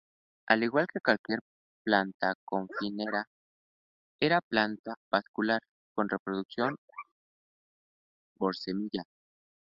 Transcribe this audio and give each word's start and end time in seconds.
Al 0.47 0.63
igual 0.63 0.87
que 0.91 0.99
cualquier 0.99 1.41
planta 1.85 2.33
conífera, 2.43 3.27
era 4.19 4.37
una 4.37 4.41
planta 4.41 4.95
vascular, 5.11 5.61
con 5.93 6.09
reproducción 6.09 6.75
por 8.39 8.55
semilla. 8.55 9.03